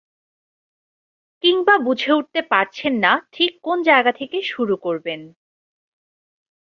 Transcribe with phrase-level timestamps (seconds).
[1.43, 5.21] কিংবা বুঝে উঠতে পারছেন না, ঠিক কোন জায়গা থেকে শুরু করবেন।